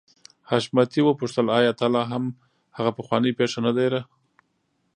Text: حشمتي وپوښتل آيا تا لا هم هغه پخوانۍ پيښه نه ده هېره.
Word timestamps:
حشمتي 0.49 1.01
وپوښتل 1.03 1.47
آيا 1.57 1.71
تا 1.79 1.87
لا 1.93 2.03
هم 2.11 2.23
هغه 2.77 2.91
پخوانۍ 2.97 3.31
پيښه 3.39 3.59
نه 3.65 3.71
ده 3.75 3.81
هېره. 3.85 4.01